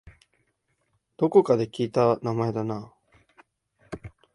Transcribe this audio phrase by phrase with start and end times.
[1.15, 2.91] どこかで聞いた名前だな